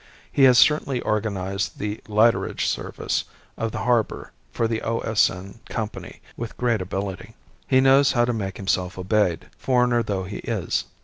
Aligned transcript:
He 0.31 0.45
has 0.45 0.57
certainly 0.57 0.99
organized 1.01 1.77
the 1.77 2.01
lighterage 2.07 2.65
service 2.65 3.25
of 3.55 3.71
the 3.71 3.83
harbour 3.85 4.31
for 4.51 4.67
the 4.67 4.81
O.S.N. 4.81 5.59
Company 5.69 6.21
with 6.35 6.57
great 6.57 6.81
ability. 6.81 7.35
He 7.67 7.81
knows 7.81 8.13
how 8.13 8.25
to 8.25 8.33
make 8.33 8.57
himself 8.57 8.97
obeyed, 8.97 9.45
foreigner 9.59 10.01
though 10.01 10.23
he 10.23 10.37
is. 10.37 10.85